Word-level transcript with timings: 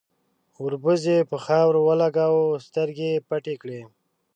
،وربوز 0.63 1.01
يې 1.11 1.17
پر 1.29 1.37
خاورو 1.45 1.79
ولګاوه، 1.87 2.63
سترګې 2.67 3.07
يې 3.15 3.23
پټې 3.29 3.55
کړې. 3.61 3.81